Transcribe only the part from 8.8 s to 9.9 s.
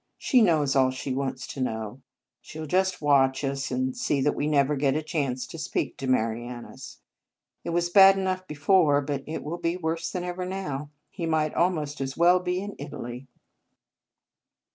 but it will be